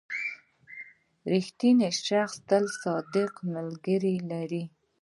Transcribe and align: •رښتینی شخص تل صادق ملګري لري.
•رښتینی 1.31 1.89
شخص 2.07 2.35
تل 2.49 2.65
صادق 2.83 3.31
ملګري 3.55 4.15
لري. 4.31 4.63